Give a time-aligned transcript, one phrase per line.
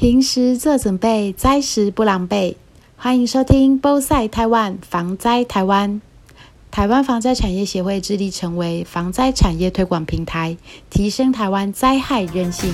[0.00, 2.56] 平时做准备，灾时不狼狈。
[2.96, 5.90] 欢迎收听《波塞台湾防灾台湾》。
[6.70, 10.56] 台湾防灾产业协会致力成为防灾产业推广平台，
[10.88, 12.72] 提升台湾灾害韧性。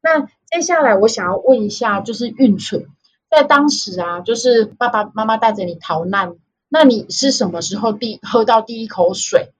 [0.00, 2.86] 那接下来我想要问一下，就是运存
[3.30, 6.32] 在当时啊，就是爸爸妈妈带着你逃难，
[6.72, 9.50] 那你是什么时候第喝到第一口水？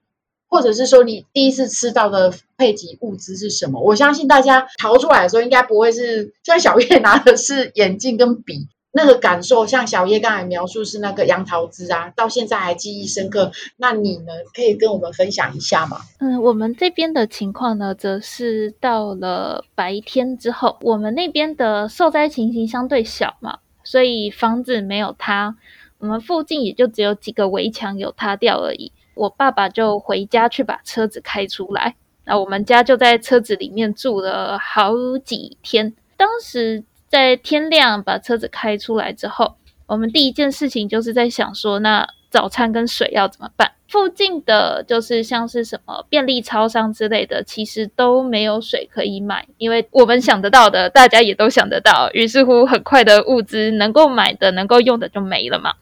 [0.49, 3.81] 或者是说你第一次吃到的配给物资是什么？
[3.81, 13.51] 我相信大家逃出来的时候，应该不会是像小叶拿的是眼镜跟笔，那个感受像小叶刚才描述是那个杨桃汁啊，到现在还记忆深刻。
[13.77, 15.97] 那你呢，可以跟我们分享一下吗？
[16.19, 25.55] 嗯，我们这边的情况呢，则是到了白天之后，我们那边的受灾情形相对小嘛，所以房子没有塌，
[26.03, 28.91] 我们附近也就只有几个围墙有塌掉而已。
[29.15, 31.95] 我爸爸就回家去把车子开出来，
[32.25, 34.91] 那我们家就在车子里面住了好
[35.23, 35.93] 几天。
[36.17, 43.71] 当时在天亮把车子开出来之后，我们第一件事情就是在想说，那早餐跟水要怎么办？
[43.87, 52.09] 附近的就是像是什么便利超商之类的，其实都没有水可以买，因为我们想得到的，大家也都想得到。
[52.11, 55.75] 于是乎，很快的物资能够买的、能够用的就没了嘛。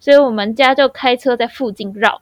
[0.00, 2.20] 所以我们家就开车在附近绕。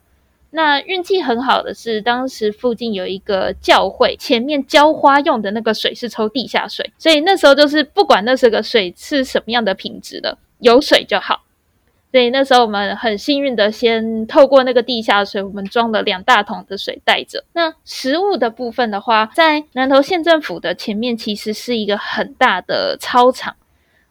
[0.50, 11.42] 那运气很好的是，当时附近有一个教会，前面浇花用的那个水是抽地下水，所以那时候就是不管那是个水是什么样的品质的，有水就好。
[12.10, 17.44] 所以那时候我们很幸运的，先透过那个地下水，我们装了两大桶的水带着。
[17.52, 23.54] 那食物的部分的话，在南投县政府的前面其实是一个很大的操场，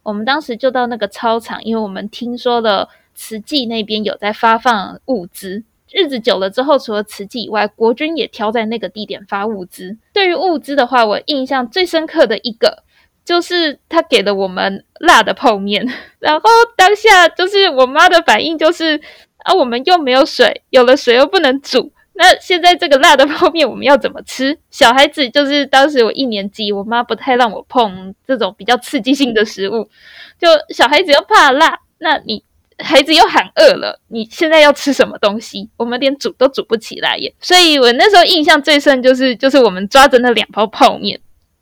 [0.04, 5.64] 我们当时就到那个操场，因为我们听说了慈济那边有在发放物资。
[5.92, 9.98] 日子久了之后，除了慈济以外，国军也挑在那个地点发物资。
[10.14, 12.84] 对于物资的话，我印象最深刻的一个
[13.26, 15.88] 就是他给了我们辣的泡面。
[16.20, 19.02] 然后当下就是我妈的反应就是
[19.40, 24.60] 啊，我们又没有水，有了水又不能煮，那现在这个辣的泡面我们要怎么吃？
[24.70, 29.90] 小孩子就是当时我一年级，我妈不太让我碰这种比较刺激性的食物，
[30.38, 32.44] 就小孩子又怕辣，那你。
[32.84, 35.68] 孩子又喊饿了，你现在要吃什么东西？
[35.78, 37.34] 我们连煮都煮不起来耶！
[37.40, 41.20] 所以我那时候印象最深就是，就是我们抓着那两包泡面，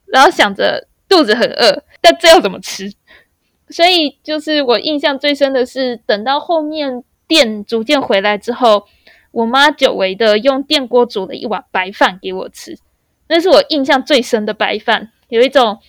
[0.08, 2.92] 然后想着肚子很饿，但这要怎么吃？
[3.70, 8.86] 所以就是我印象最深的是，等到后面电逐渐回来之后，
[9.32, 12.78] 我妈久违的用电锅煮了一碗白饭给我吃，
[13.30, 15.80] 那是我印象最深的白饭，有一种。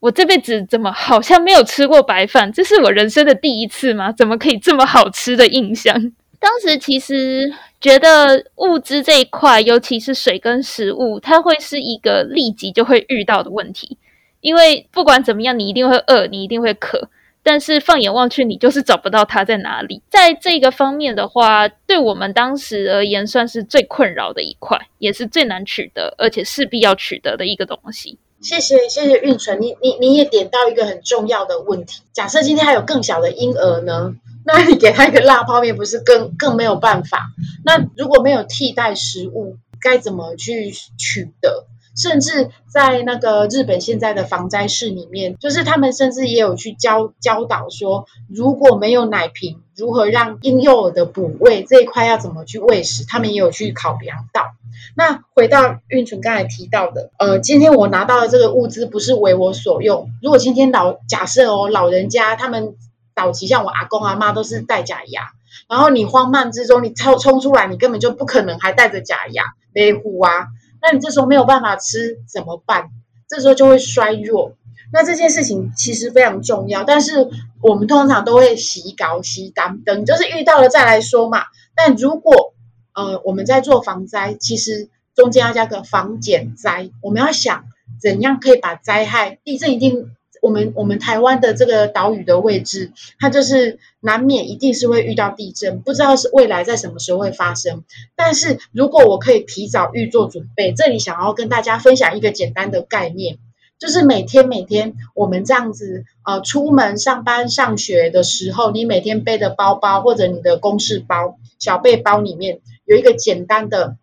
[0.00, 2.52] 我这辈子怎么好像没有吃过白饭？
[2.52, 4.12] 这是我人生的第一次吗？
[4.12, 5.94] 怎么可以这么好吃的印象？
[6.40, 13.98] 当时其实觉得物资这一块，尤其是水跟食物，它会是一个立即就会遇到的问题。
[14.40, 17.10] 因为不管怎么样，你一定会饿，你一定会渴。
[17.42, 20.00] 但是放眼望去，你就是找不到它在哪里。
[20.08, 28.16] 在这个方面的话，对我们当时而言，算是最困扰的一块，也是最难取得，而且势必要取得的一个东西。
[28.40, 32.02] 谢谢谢谢运存，你你你也点到一个很重要的问题。
[32.12, 37.30] 假设今天还有更小的婴儿呢，那你给他一个辣泡面，不是更更没有办法？
[37.64, 41.66] 那如果没有替代食物，该怎么去取得？
[41.96, 54.52] 甚至在那个日本现在的防灾室里面，就是他们甚至也有去教教导说，如果没有奶瓶，如何让婴幼儿的补喂这一块要怎么去喂食，他们也有去考量到。
[54.96, 60.10] 那回到运存刚才提到的，呃，今天我拿到的这个物资不是为我所用。
[60.22, 62.74] 如果今天老假设哦，老人家他们
[63.14, 65.30] 早期像我阿公阿妈都是戴假牙，
[65.68, 70.48] 然后你慌慢之中你冲冲出来，你根本就不可能还戴着假牙勒虎啊。
[70.80, 72.90] 那你这时候没有办法吃怎么办？
[73.28, 74.52] 这时候就会衰弱。
[74.90, 77.28] 那这件事情其实非常重要，但是
[77.60, 81.42] 我们通常都会洗稿洗干等，就是遇到了再来说嘛。
[81.76, 82.54] 但如果
[82.98, 87.64] 呃我们在做防灾，其实中间要加个防减灾，我们要想
[88.00, 90.10] 怎样可以把灾害，地震一定。
[90.40, 97.82] 我们我们台湾的这个岛屿的位置，它就是难免一定是会遇到地震，不知道是未来在什么时候会发生。
[98.14, 103.38] 但是如果我可以提早预做准备，这里想要跟大家分享一个简单的概念，
[103.78, 113.96] 就是每天每天我们这样子呃出门上班上学的时候，你每天背的包包或者你的公事包小背包里面有一个简单的，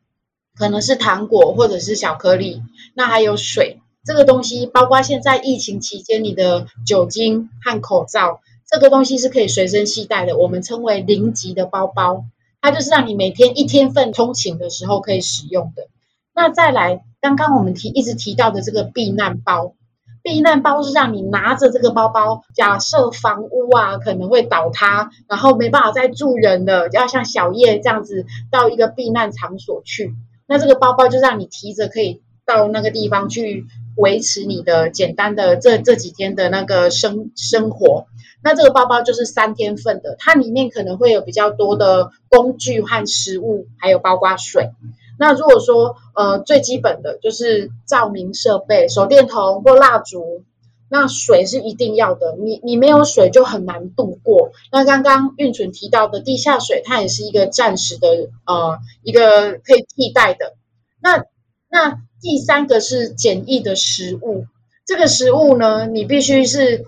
[0.58, 2.62] 可能是糖果或者是小颗粒，
[2.94, 3.82] 那还有水。
[4.06, 8.40] 这个东西包括现在疫情期间你的酒精和口罩，
[8.70, 10.38] 这个东西是可以随身携带的。
[10.38, 12.24] 我们称为零级的包包，
[12.62, 15.88] 它就是让你每天一天份通勤的时候可以使用的。
[16.36, 19.74] 那再来，刚刚我们提一直提到的这个避难包，
[20.22, 30.14] 避难包是让你拿着这个包包，假设房屋啊可能会倒塌，然后没办法再住人了，要像小叶这样子到一个避难场所去，
[30.48, 33.66] 那这个包包就让你提着可以到那个地方去
[33.98, 38.06] 维持你的简单的这这几天的那个生生活。
[38.44, 44.70] 那这个包包就是三天份的，它里面可能会有比较多的工具和食物，还有包括水。
[45.18, 50.44] 那如果说呃最基本的就是照明设备，手电筒或蜡烛，
[50.90, 52.36] 那水是一定要的。
[52.38, 54.52] 你你没有水就很难度过。
[54.72, 58.08] 那刚刚运存提到的地下水，它也是一个暂时的
[58.46, 60.54] 呃一个可以替代的。
[61.02, 61.24] 那
[61.70, 64.46] 那第三个是简易的食物，
[64.86, 66.86] 这个食物呢，你必须是。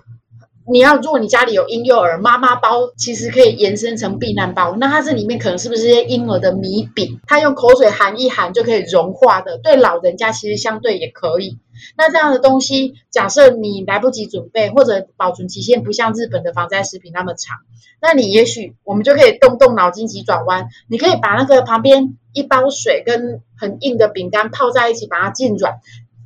[0.70, 4.76] 你要，如果你家里有婴幼儿，妈妈包其实可以延伸成避难包。
[4.76, 7.22] 那它这里面可能是不是些婴儿的米饼？
[7.26, 9.60] 它用口水含一含就可以融化的。
[9.60, 11.58] 对老人家其实相对也可以。
[11.96, 17.56] 那这样的东西，假设你来不及准备，或者保存期限不像日本的防灾食品那么长，
[18.02, 20.68] 那你也许我们就可以动动脑筋急转弯。
[20.90, 25.76] 你可以把那个旁边一包水跟很硬的饼干泡在一起，把它浸软，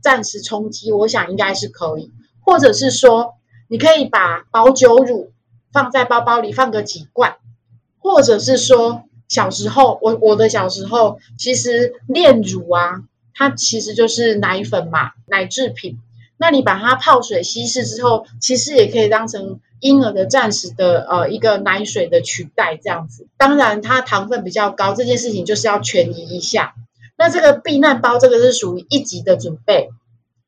[0.01, 0.91] 暂时充饥。
[0.91, 2.11] 我想应该是可以，
[2.43, 3.35] 或者是说。
[3.71, 5.31] 你可以把保酒乳
[5.71, 7.37] 放在包包里，放个几罐，
[7.99, 13.03] 或者是说小时候，我我的小时候其实炼乳啊，
[13.33, 15.99] 它其实就是奶粉嘛，奶制品。
[16.35, 23.25] 那你把它泡水稀释之后，其实也可以当成婴儿的暂时的呃一个奶水的取代这样子。
[23.37, 26.75] 当然它糖分比较高，这件事情就是要权宜一下。
[27.17, 29.91] 那这个避难包，这个是属于一级的准备。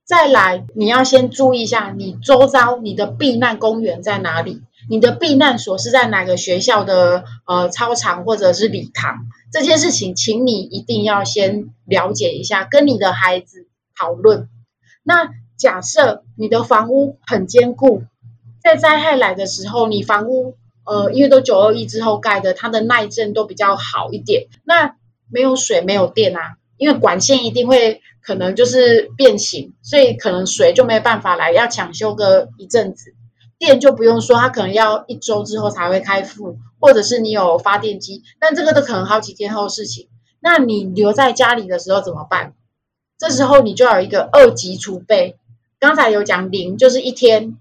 [0.06, 4.62] 再来，你要先注意一下，你周遭你的避难公园在哪里？
[4.90, 9.28] 你的避难所是在哪个学校的呃操场或者是礼堂？
[9.52, 13.68] 这件事情，请你一定要先了解一下，跟你的孩子
[13.98, 14.50] 讨论。
[15.04, 18.04] 那假设你的房屋很坚固，
[18.62, 24.48] 在灾害来的时候，你房屋呃，因为都九二一之后盖的，它的耐震都比较好一点。
[24.66, 24.96] 那
[25.32, 28.02] 没有水，没有电啊，因为管线一定会。
[28.26, 33.14] 可能就是变形，所以可能水就没办法来，要抢修个一阵子。
[33.60, 40.08] 电就不用说，它可能要一周之后才会开复，或者是你有发电机，但这个都可能好几天后的事情。
[40.40, 42.54] 那你留在家里的时候怎么办？
[43.18, 45.36] 这时候你就有一个二级储备。
[45.78, 47.58] 刚才有讲零就是一天，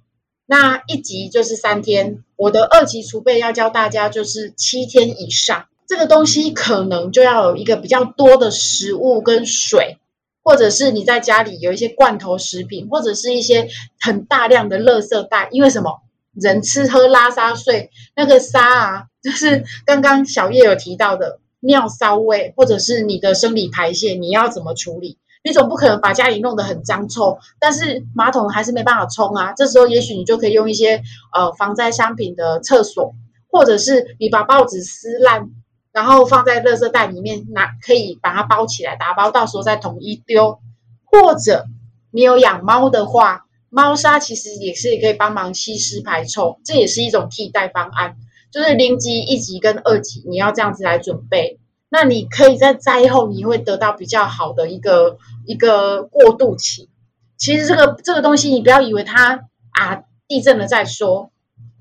[0.47, 2.23] 那一级就是三天。
[2.37, 9.99] 我的二级储备要教大家就是七天以上，这个东西可能就要有一个比较多的食物跟水。
[10.45, 13.69] 或者是你在家里有一些罐头食品，或者是一些
[14.01, 16.01] 很大量的垃圾袋，因为什么？
[16.35, 25.17] 人吃喝拉撒睡，那个沙啊，就是刚刚小叶有提到的尿骚味，或者是你的生理排泄，你要怎么处理？
[25.45, 29.53] 你总不可能把家里弄得很脏臭，但是马桶还是没办法冲啊。
[29.53, 33.15] 这时候也许你就可以用一些呃防灾商品的厕所，
[33.49, 35.51] 或者是你把报纸撕烂。
[35.93, 40.59] 然后放在垃圾袋里面，拿可以把它包起来，打包，到时候再统一丢。
[41.05, 41.67] 或者
[42.11, 48.17] 你有养猫的话，猫砂其实也是可以帮忙吸湿排臭，这也是一种替代方案。
[48.51, 51.59] 就是零级、一级跟二级，你要这样子来准备。
[51.89, 56.89] 那你可以在灾后，你会得到比较好的一个一个过渡期。
[57.37, 59.41] 其实这个这个东西，你不要以为它
[59.73, 61.31] 啊地震了再说。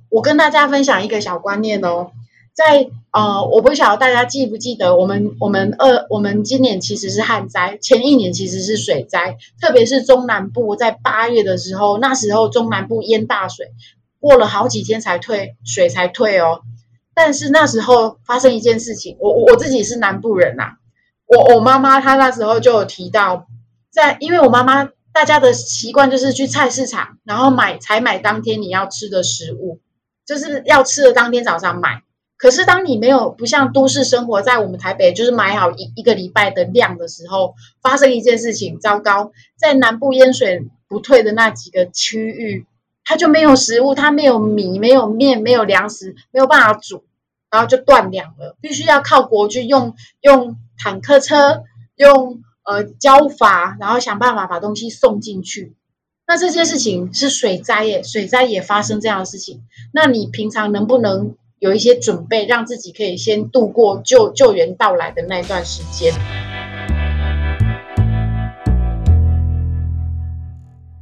[0.10, 2.12] 我跟大家分享一个小观念哦。
[2.54, 13.72] 在呃，我不晓得大家记不记得，我们我们二我们今年其实是旱灾，前一年其实是水灾，特别是中南部在八月的时候，那时候中南部淹大水，
[14.20, 16.62] 过了好几天才退水才退哦。
[17.14, 20.74] 但是那时候发生一件事情，我我自己是南部人呐，
[21.26, 23.48] 我我妈妈她那时候就有提到，
[23.92, 29.80] 在因为我妈妈大家的习惯就是去菜市场，然后买采买当天你要吃的食物，
[30.26, 32.02] 就是要吃的当天早上买。
[32.42, 42.66] 可是，当你没有不像都市生活在我们台北，就是买好一一个礼拜的量的时候，发生一件事情，糟糕，在南部淹水不退的那几个区域，
[43.06, 47.04] 它就没有食物，它没有米，没有面，没有粮食，没有办法煮，
[47.52, 51.62] 然后就断粮了，必须要靠国军用用坦克车，
[51.96, 55.76] 用呃交法，然后想办法把东西送进去。
[56.26, 59.62] 那这件事情是水灾耶，水灾也发生这样的事情，
[59.94, 61.36] 那你平常能不能？
[61.62, 66.12] 有一些准备，让自己可以先度过救救援到来的那一段时间。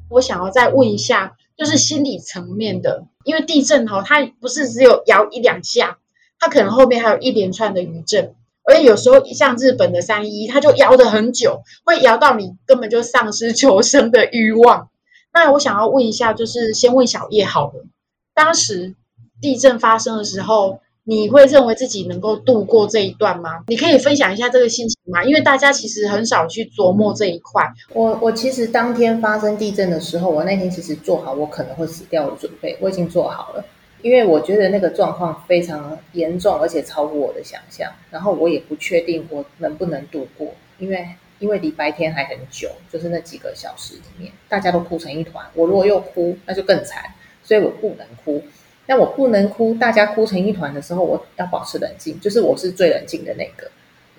[0.10, 5.98] 我想要再问一下，就是心理层面的，因为地震哈，它不是只有摇一两下，
[6.38, 8.36] 它可能后面还有一连串的余震。
[8.66, 14.90] 而且有时候像日本的三一，它就摇的很久，会摇到你根本就丧失求生的欲望。
[15.32, 17.86] 那我想要问一下，就是先问小叶好了，
[18.34, 18.96] 当时
[19.42, 20.80] 地震发生的时候。
[21.06, 23.64] 你会认为自己能够度过这一段吗？
[23.68, 25.24] 你可以分享一下这个心情吗？
[25.24, 27.68] 因为大家其实很少去琢磨这一块。
[27.94, 33.66] 我我其实当天发生地震的时候，我那天其实做好我可能会死掉的准备，我已经做好了。
[34.04, 37.92] 因为我觉得那个状况非常严重，而且超过我的想象。
[38.12, 41.08] 然后我也不确定我能不能度过，因为
[41.40, 45.44] 因为离白天还很久，就是那几个小时里面，大家都哭成一团。
[45.56, 47.04] 我如果又哭，那就更惨，
[47.44, 48.44] 所以我不能哭。
[48.90, 53.70] 但我不能哭，大家哭成一团的时候，我要保持冷静，就是我是最冷静的那个，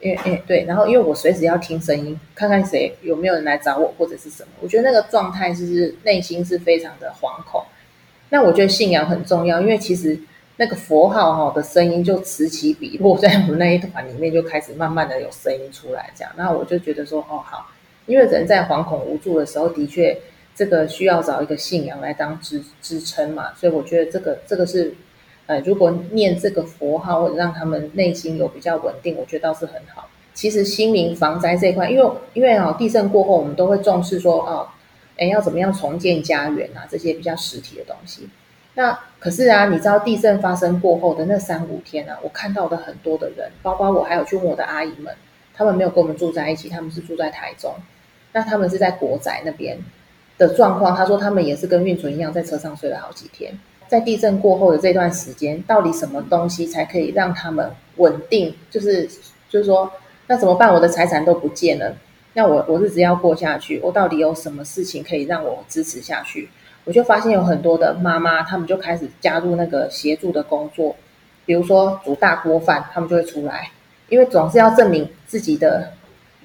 [0.01, 7.65] 因为，哎，对，然后因为我随时要听声音，看看谁有没有人来找我或者是什么，我觉得那个状态就是内心是非常的惶恐。
[8.29, 10.17] 那我觉得信仰很重要，因为其实
[10.59, 17.73] 那个佛号哈的声音就此起彼落， 在我们那一团里面就开始慢慢的有声音出来，这样，那我就觉得说，哦，好，
[18.07, 20.17] 因为人在惶恐无助的时候，的确。
[20.55, 24.95] 这个需要找一个信仰来当支支撑嘛，所以我觉得这个这个是，
[25.47, 30.09] 呃，如果念这个佛号或者让他们内心有比较稳定，我觉得倒是很好。
[30.35, 34.75] 其实心灵防灾这一块，因为因为啊，地震过后我们都会重视说啊，
[35.17, 38.29] 哎，要怎么样重建家园啊，这些比较实体的东西。
[38.75, 45.15] 那可是啊，你知道地震发生过后的那三五天啊，我看到的很多的人，包括我还有去问我的阿姨们，
[45.53, 47.75] 他们没有跟我们住在一起，他们是住在台中，
[48.33, 49.79] 那他们是在国宅那边。
[50.41, 53.53] 的状况，他说他们也是跟运存一样，在车上睡了好几天。
[53.89, 58.55] 在地震过后的这段时间，到底什么东西才可以让他们稳定？
[58.71, 59.07] 就是
[59.51, 59.93] 就是说，
[60.29, 60.73] 那怎么办？
[60.73, 61.95] 我的财产都不见了，
[62.33, 66.49] 那我我日子要过下去，我到底有什么事情可以让我支持下去？
[66.85, 70.97] 我就发现有很多的妈妈，他们就开始加入那个协助的工作，
[71.45, 73.71] 比如说煮大锅饭，他们就会出来，
[74.09, 75.93] 因为总是要证明自己的。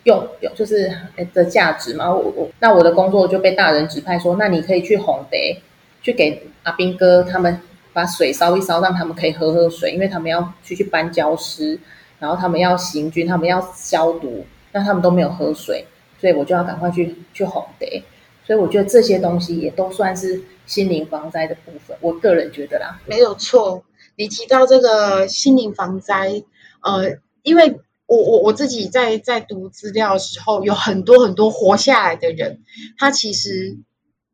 [0.05, 0.91] 用有就是
[1.33, 5.59] 的价值嘛，我我那我的工作就被大人指派说，那你可以去红得
[6.03, 7.59] 去给阿兵哥他们
[7.91, 11.79] 把水烧一烧，让他们可以喝喝水，因为他们要去去搬礁石，
[12.19, 15.83] 然后他们要行军，他们要消毒，那他们都没有喝水，
[16.21, 18.03] 所以我就要赶快去去红得，
[18.45, 23.83] 所以我觉得这些东西也都算是心灵防灾的部分，我个人觉得啦，没有错。
[24.17, 26.43] 你提到这个心灵防灾，
[26.83, 27.79] 呃，因为。
[28.07, 32.61] 我我我自己在在读资料的时候，有很多很多活下来的人，
[32.97, 33.77] 他其实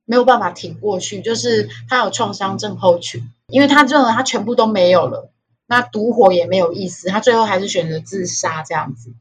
[0.06, 5.32] 没有办法挺过去，就是他有创伤症候群，因为他认为他全部都没有了，
[5.68, 9.14] 那独活也没有意思，他最后还是选择自杀这样子。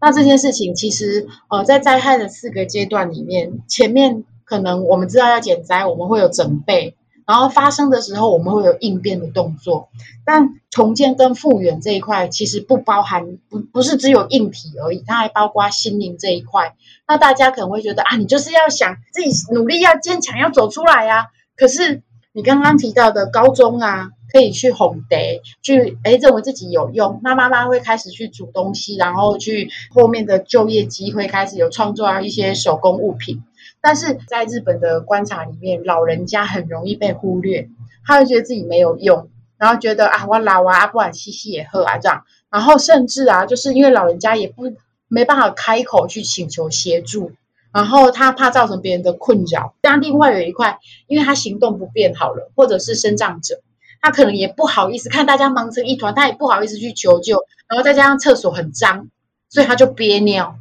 [0.00, 6.94] 那这件事情其实呃，在灾害的四个阶段里面，前面可能我们知道要减灾，我们会有准备。
[7.28, 9.90] 然后发生的时候，我们会有应变的动作，
[10.24, 16.74] 但重建跟复原这一块其实不包含，不不是只有硬体而已，它还包括心灵这一块。
[17.06, 21.26] 那大家可能会觉得啊，你就是要想自己努力，要坚强，要走出来呀。
[21.54, 33.42] 可是你刚刚提到的高中啊，可以去哄得，去哎认为自己有用，那妈妈会开始去煮东西，然后去后面的就业机会开始有创作一些手工物品。
[33.80, 37.68] 但是在日本的观察里面，老人家很容易被忽略，
[38.04, 44.72] 他会觉得自己没有用，然后觉得啊，我老啊，不管嘻嘻也喝啊这样，然后甚至啊，就是因为老人家也不
[45.06, 47.32] 没办法开口去请求协助，
[47.72, 49.74] 然后他怕造成别人的困扰。
[49.80, 53.60] 但另外有一块，因为他行动不便好了，或者是生长者，
[54.02, 59.08] 他可能也不好意思看大家忙成一团，他也不好意思去求救，然后再加上厕所很脏，
[59.48, 60.57] 所以他就憋尿。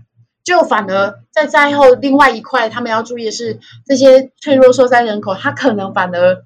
[0.47, 6.37] 就反而在灾后另外一块，他们要注意的是，这些脆弱受灾人口，他可能反而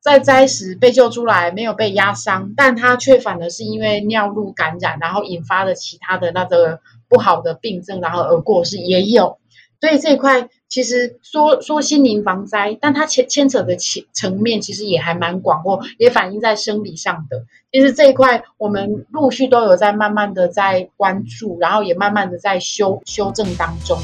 [0.00, 6.80] 在灾时被救出来，没有被压伤，但他却反而是因为尿路感染，然后引发了其他的那个
[7.10, 9.38] 不好的病症，然后而过世也有。
[9.82, 17.44] 所以这一块其实说说心灵防灾，但它牵牵扯的层层面其实也还蛮广或，也反映在生理上的。
[17.70, 23.98] 其实这一块我们陆续都有在慢慢的在关注，然后也慢慢的在修修正当中。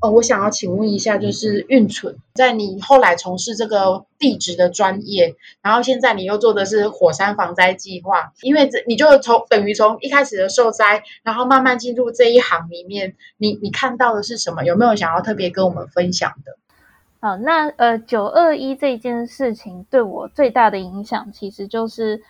[0.00, 14.62] 哦，我想要请问一下，就是运存，在你后来从事这个地质的专业，然后现在你又做的是火山防灾计划，因为这你就从等于从一开始的受灾，然后慢慢进入这一行里面，你你看到的是什么？
[14.64, 16.56] 有没有想要特别跟我们分享的？
[17.20, 22.22] 好，那呃，九二一这件事情对我最大的影响，其实就是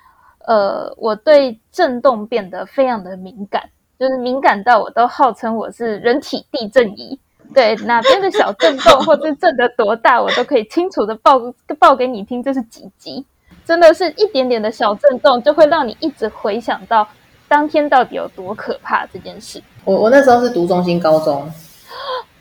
[0.46, 7.20] 呃，我对震动变得非常的敏感，就是敏感到我都号称我是人体地震仪。
[7.54, 11.40] 对哪边的小震动，或者震的多大，我都可以清楚的报
[11.78, 13.24] 报给你听，这是几级。
[13.64, 17.06] 真的是一点点的小震动，就会让你一直回想到
[17.48, 19.62] 当天到底有多可怕这件事。
[19.84, 21.50] 我我那时候是读中心高中，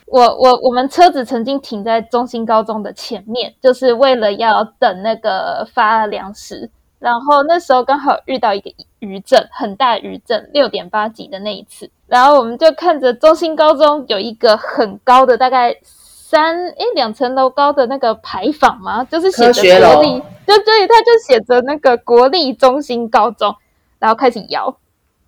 [0.05, 6.69] 我我我们车子曾经停在中心高中的前面，就是为了要等那个发粮食。
[6.99, 11.89] 然后那时候刚好遇到一个余震，很大余震，六点八级的那一次。
[12.07, 23.55] 然后我们就看着中心高中有一个很高的，大概三诶两层楼高的那个牌坊嘛，就是写着国立，就对，他就写着那个国立中心高中。
[23.99, 24.77] 然后开始摇，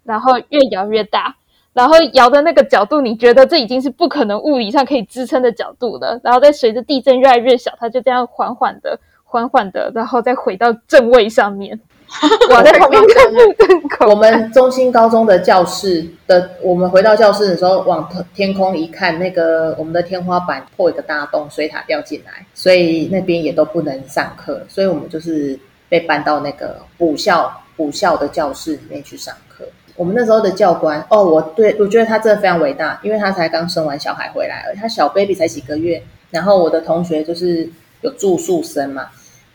[0.04, 1.36] 然后越摇越大，
[1.74, 6.22] 然后摇的那个角度，你觉得这已经是不可能物理上可以支撑的角度了。
[6.24, 9.00] 然后再随着地震越来越小，它就这样缓缓的。
[9.30, 11.80] 缓缓的，然后再回到正位上面。
[12.50, 14.10] 我在旁边看。
[14.10, 29.64] 我们中心高中的教室的，我们回到教室的时候，往天空一看，那个我们的天花板破一个大洞，水塔掉进来，所以那边也都不能上课，所以我们就是被搬到那个补校补校的教室里面去上课。
[29.96, 36.02] 我们那时候的教官，哦，我对我觉得他真的非常伟大，因为他才刚生完小孩回来，而他小 baby 才几个月。
[36.32, 37.70] 然后我的同学就是
[38.02, 39.10] 有住宿生嘛。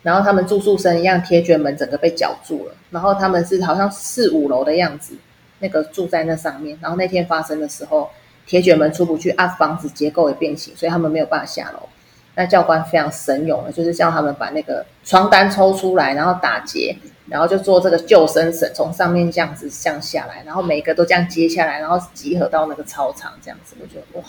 [0.05, 2.75] 然后他们住宿生一样，铁卷门整个被绞住了。
[2.91, 5.17] 然后他们是好像四五楼的样子，
[5.59, 6.79] 那个住在那上面。
[6.81, 8.09] 然后那天发生的时候，
[8.47, 11.89] 铁卷门出不去啊，房子结构也变形，所以他们没有办法下楼。
[12.37, 16.95] 那教官非常神勇的，就是叫他们把那个床单抽出来，然后打结，
[17.29, 23.75] 然后就做这个救生绳，从上面这样子降下来，然后每个都这样接下来，然后集合到那个操场这样子。
[23.81, 24.25] 我觉得哇，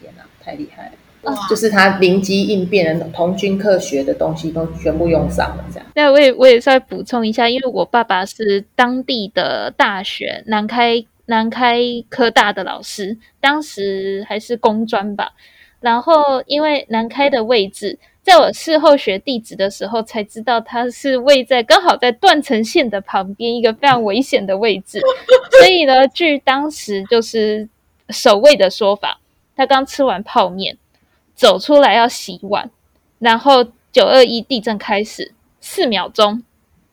[0.00, 0.92] 天哪，太厉害了！
[1.50, 5.86] 就是他灵机应变的同军科学的东西都全部用上了，这样。
[5.94, 15.32] 那我也我也再补充一下，因为我爸爸是当地的大学南开南开科大的老师，当时还是工专吧。
[15.80, 25.00] 然后因为南开的位置，在我事后学地址的时候才知道，它是位在刚好在断层线的旁边，一个非常危险的位置。
[25.60, 27.68] 所以呢，据当时就是
[28.08, 29.20] 守卫的说法，
[29.54, 30.76] 他刚吃完泡面。
[31.38, 32.68] 走出来要洗碗，
[33.20, 36.42] 然后九二一地震开始，四秒钟，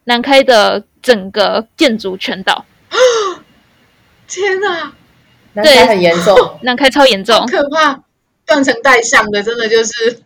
[0.04, 2.64] 南开的整个建筑全倒。
[4.30, 4.94] 天哪，
[5.54, 8.04] 南开很严重， 南开超严重，可怕，
[8.46, 10.22] 断层带上的，真的就是。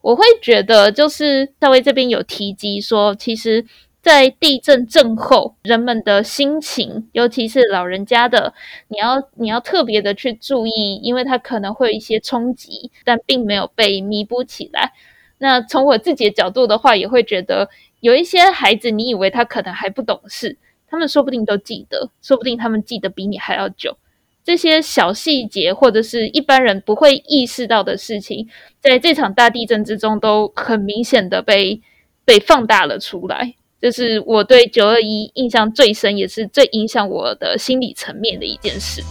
[0.00, 3.66] 我会觉得，就是大卫这边有提及说，其实。
[4.04, 8.52] 在地震震后，人们的心情，尤其是老人家的，
[8.88, 14.92] 你要你要特别的去注意，因为他可能会有一些冲击，但并没有被弥补起来。
[15.38, 23.96] 那从我自己的角度的话，也会觉得有一些孩子，你以为他可能还不懂事，他们说不定都记得，说不定他们记得比你还要久。
[24.44, 28.46] 这些小细节，或者是一般人不会意识到的事情，
[28.82, 31.80] 在这场大地震之中，都很明显的被
[32.26, 33.54] 被放大了出来。
[33.84, 39.02] 就是我对九二一印象最深，也是最影响我的心理层面的一件事。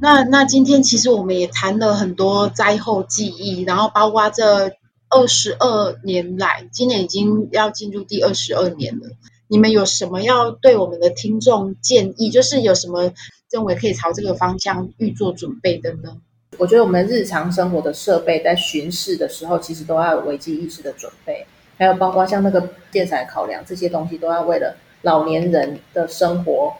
[0.00, 4.72] 那那今天其实我们也谈了很多灾后记忆，然后包括这
[5.10, 9.10] 二十二年来，今年已经要进入第二十二年了。
[9.46, 12.30] 你们有什么要对我们的听众建议？
[12.30, 13.12] 就是有什么
[13.50, 16.16] 认为可以朝这个方向预做准备的呢？
[16.58, 21.46] 我觉得我们日常生活的设备在巡视的时候，其实都要有危机意识的准备，
[21.78, 26.74] 还有包括像那个建材考量这些东西，都要为了老年人的生活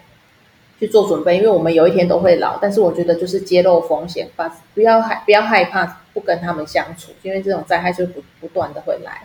[0.79, 1.37] 去做准备。
[1.37, 9.23] 因为我们有一天都会老，但是我觉得就是揭露风险，把不要害不要害怕不跟他们相处，因为这种灾害就不不断的会来，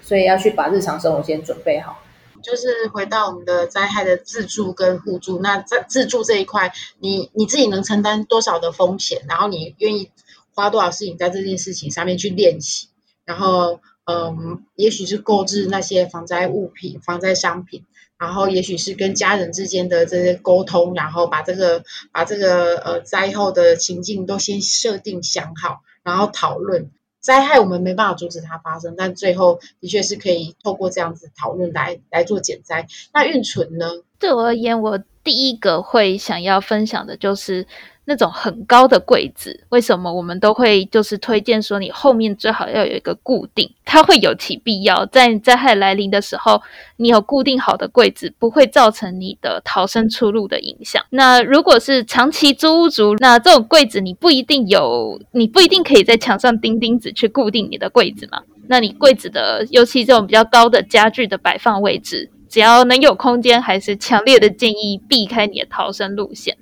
[0.00, 2.02] 所以要去把日常生活先准备好。
[2.42, 10.10] 就是回到我们的灾害的自助跟互助，那在自助这一块，你你自己能承担多少的风险，然后你愿意
[10.54, 12.88] 花多少事情在这件事情上面去练习，
[13.24, 17.84] 然后嗯，也许是购置那些防灾物品、防灾商品，
[18.18, 26.90] 然后也许是跟家人之间的这些沟通，然后把这个把这个呃灾后的情境都先设定想好，然后讨论。
[27.22, 32.86] 灾害我们没办法阻止它发生，但最后的确是可以透过这样子讨论来来做减灾。
[33.14, 33.86] 那运存呢？
[34.18, 37.66] 对我而言，我第一个会想要分享的就是。
[38.04, 43.70] 那种很高的柜子，为什么我们都会就是推荐说你后面最好要有一个固定？
[43.84, 46.60] 它会有其必要，在灾害来临的时候，
[46.96, 51.04] 你有固定好的柜子，不会造成你的逃生出路的影响。
[51.10, 58.42] 那如果是长期租屋族，那这种柜子你不一定有，你不一定可以在墙上钉钉子去固定你的柜子嘛？
[58.68, 66.56] 那你柜子的，尤其这种比较高的家具的摆放位置，只要能有空间，还是强烈的建议避开你的逃生路线。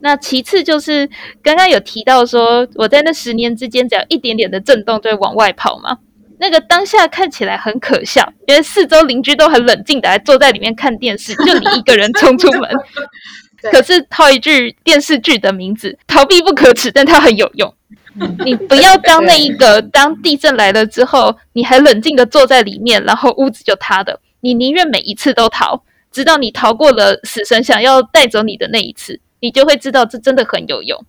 [0.00, 1.08] 那其次就是
[1.42, 5.98] 刚刚有提到说，我在那十年之间，只要一点点的震动就会往外跑嘛。
[6.40, 12.70] 那个当下看起来很可笑，因为四周邻居都很冷静的，还坐在里面看电视，就你一个人冲出门。
[13.72, 17.74] 可是套一句电视剧的名字，逃避不可耻，但它很有用。
[18.44, 24.20] 你不要当那一个，当地震来了之后，你还冷静的坐在里面，然后屋子就塌的。
[24.40, 25.82] 你宁愿每一次都逃，
[26.12, 31.04] 直到你逃过了死神想要带走你的那一次，你就会知道这真的很有用。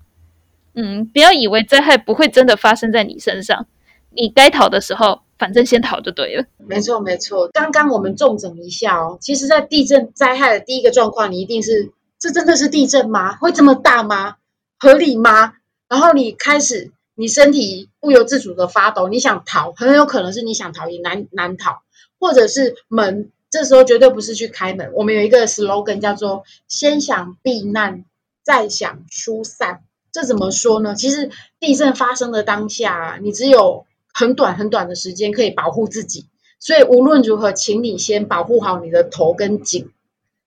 [0.74, 3.68] 嗯，不要以为灾害不会真的发生在你身上，
[4.12, 6.46] 你该逃的时候，反正先逃就对了。
[6.58, 7.48] 没错，没错。
[7.50, 13.36] 刚刚我们重整一下哦，其实，在地震灾害的第一个状况，你一定是这真的是地震吗？
[13.38, 14.36] 会这么大吗？
[14.78, 15.54] 合理吗？
[15.88, 16.92] 然后你开始。
[17.16, 21.82] 你身体不由自主的发抖，你想逃，很有可能是你想逃也难难逃，
[22.18, 24.94] 或者是门，这时候绝对不是去开门。
[24.94, 28.06] 我们有一个 slogan 叫做“先想避难，
[28.44, 29.82] 再想疏散”。
[30.12, 30.96] 这怎么说呢？
[30.96, 36.26] 其实地震发生的当下，你只有很短很短的时间可以保护自己，
[36.60, 39.92] 所以无论如何，请你先保护好你的头跟颈。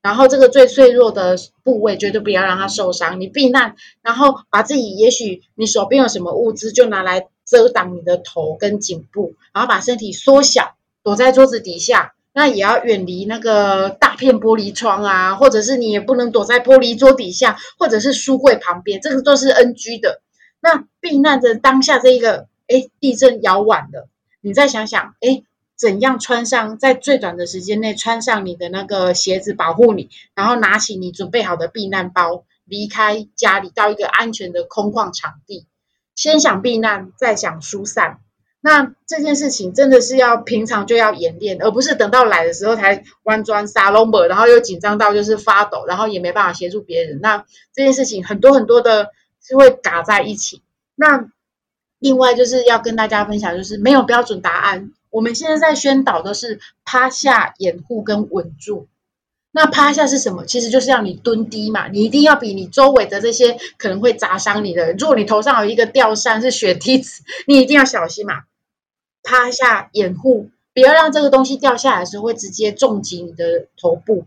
[0.03, 3.21] 然后这个最脆弱的部位绝对不要让它受伤。
[3.21, 10.75] 你避难，然后把自己，也许你手边有什么物资，就拿来遮挡你的头跟颈部，然后把身体缩小，
[11.05, 12.15] 躲在桌子底下。
[12.33, 20.21] 那也要远离那个大片玻璃窗啊，或者是你也不能躲在玻璃桌底下，或者是书柜旁边，这个都是 NG 的。
[20.61, 24.09] 那避难的当下，这一个哎，地震摇晚了，
[24.41, 25.43] 你再想想，哎。
[25.75, 35.67] 怎样穿上，在最短的时间内穿上你的那个鞋子保护你，然后拿起你准备好的避难包，离开家里到一个安全的空旷场地。
[36.15, 38.21] 先想避难，再想疏散。
[38.65, 47.19] 那这件事情真的是要平常就要演练，而不是等到来的时候才弯砖撒龙本，然后又紧张到就是发抖，然后也没办法协助别人。
[47.21, 47.45] 那
[47.75, 49.11] 这件事情很多很多的
[49.45, 50.63] 是会嘎在一起。
[50.95, 51.29] 那
[51.99, 54.93] 另外就是要跟大家分享，就是没有标准答案。
[55.11, 58.87] 我们现在在宣导的是趴下掩护跟稳住。
[59.51, 60.47] 那趴下是什么？
[60.47, 64.93] 其实就是让你蹲低嘛，你一定要比你周围的这些可能会砸伤你的。
[64.93, 68.45] 如果你头上有一个吊扇是雪梯子，你一定要小心嘛。
[69.23, 74.27] 趴下掩护，不要让这个东西掉下来的时候会直接重击你的头部。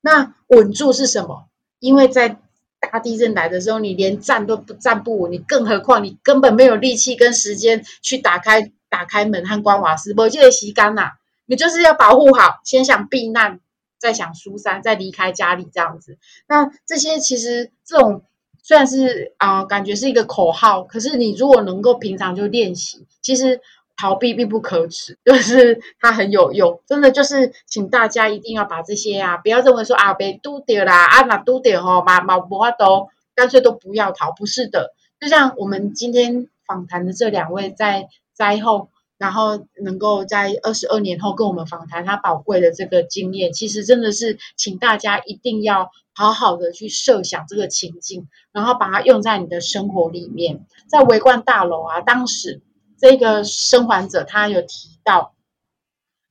[0.00, 1.46] 那稳住是什么？
[1.78, 2.38] 因为在
[2.80, 8.72] 大地震来的时候，你连站都不站不稳，你更何况你根本没有力气跟时间去打开。
[8.90, 11.14] 打开门和关瓦斯，我记得洗干呐，
[11.46, 13.58] 你就是要保护好，先想避难，
[13.98, 16.16] 再想疏散，再离开家里这样子。
[16.46, 18.22] 那这些其实这种
[18.62, 23.60] 虽然是啊，感觉是一个口号，可是你如果能够平常就练习，其实
[23.96, 26.80] 逃避并不可耻， 就是它很有用。
[26.86, 34.94] 真的就是，请大家一定要把这些啊，不要认为说啊被嘟掉啦，啊那嘟掉吼，马马不话都干脆都不要逃，不是的。
[35.20, 38.08] 就像我们今天访谈的这两位在。
[38.36, 50.66] 灾后，然后能够在二十二年后跟我们访谈他宝贵的这个经验，其实真的是请大家一定要好好的去设想这个情境，然后把它用在你的生活里面。
[50.88, 52.60] 在围观大楼啊，当时
[52.98, 55.34] 这个生还者他有提到，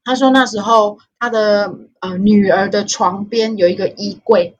[0.03, 4.55] 他说那时候他的呃女儿的床边有一个衣柜。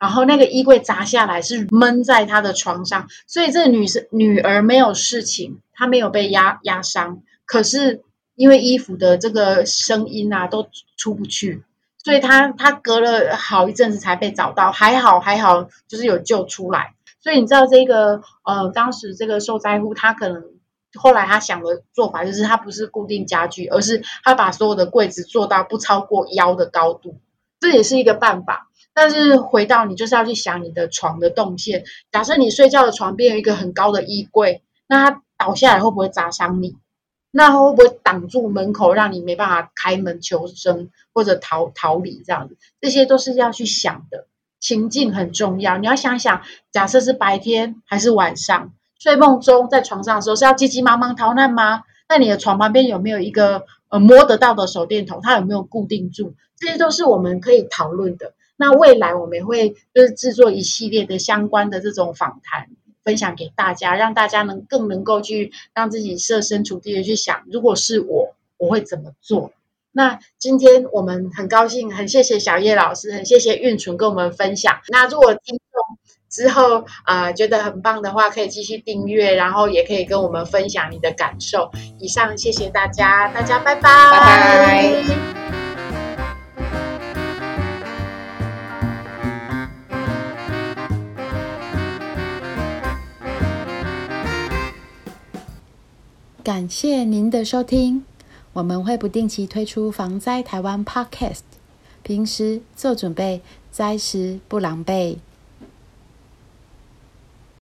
[0.00, 7.20] 然后那个衣柜砸下来是闷在他的床上，所以这个女生女儿没有事情，她没有被压压伤。
[7.44, 8.04] 可是
[8.36, 11.64] 因为衣服的这个声音啊都出不去，
[12.04, 16.94] 所以她她隔了好一阵子才被找到，还好还好，就是有救出来。
[17.18, 20.44] 所以你知道这个呃，当时这个受灾户他可能
[20.98, 27.16] 后来他想的做法就是他不是固定家具，而是他把所有的柜子做到不超过腰的高度，
[27.60, 28.68] 这也是一个办法。
[28.92, 31.84] 但是回到你就是要去想你的床的动线。
[32.10, 36.76] 假设你睡觉的床边有一个很高的衣柜，那它倒下来会不会砸伤你？
[37.30, 42.56] 那会不会挡住门口，让你没办法开门求生或者逃逃离这样子？
[42.80, 44.26] 这些都是要去想的。
[44.60, 51.84] 情境很重要，你要想想，假设是白天还是晚上，睡梦中在床上的时候是要急急忙忙逃难吗？
[52.08, 55.20] 那你的床旁边有没有一个呃摸得到的手电筒？
[55.22, 56.34] 它有没有固定住？
[56.56, 58.32] 这些都是我们可以讨论的。
[58.56, 62.68] 那未来我们也会就是制作一系列的相关的这种访谈，
[63.04, 69.52] 分享给大家，让大家能更能够去让自己设身处地的去想，如果是我，我会怎么做？
[69.92, 74.78] 那今天我们很高兴，很谢谢小叶老师，很谢谢运纯跟我们分享。
[74.88, 75.98] 那如果听众
[76.28, 81.70] 之后啊觉得很棒的话，可以继续订阅，然后也可以跟我们分享你的感受。
[81.98, 85.02] 以上，谢谢大家，大家拜拜。
[96.44, 98.04] 感谢您的收听。
[98.58, 101.42] 我们会不定期推出防灾台湾 Podcast，
[102.02, 103.40] 平时做准备，
[103.70, 105.18] 灾时不狼狈。